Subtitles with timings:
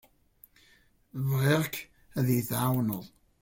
[1.27, 1.75] Bɣiɣ-k
[2.17, 3.05] ad iyi-tɛawneḍ.